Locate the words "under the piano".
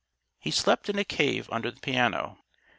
1.51-2.39